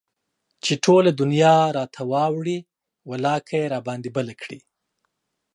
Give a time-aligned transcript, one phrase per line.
[0.63, 2.57] چې ټوله دنيا راته واوړي
[3.09, 4.59] ولاکه يي راباندى بله کړي